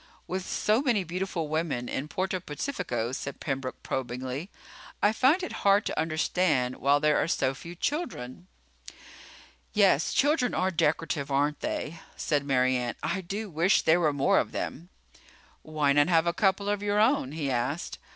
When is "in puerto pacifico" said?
1.87-3.11